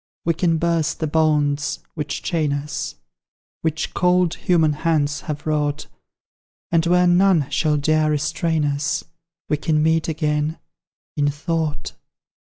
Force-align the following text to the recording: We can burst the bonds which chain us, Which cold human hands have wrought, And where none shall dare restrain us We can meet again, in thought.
We 0.25 0.33
can 0.33 0.57
burst 0.57 0.99
the 0.99 1.05
bonds 1.05 1.77
which 1.93 2.23
chain 2.23 2.53
us, 2.53 2.95
Which 3.61 3.93
cold 3.93 4.33
human 4.33 4.73
hands 4.73 5.21
have 5.27 5.45
wrought, 5.45 5.85
And 6.71 6.83
where 6.87 7.05
none 7.05 7.47
shall 7.51 7.77
dare 7.77 8.09
restrain 8.09 8.65
us 8.65 9.03
We 9.47 9.57
can 9.57 9.83
meet 9.83 10.07
again, 10.07 10.57
in 11.15 11.29
thought. 11.29 11.93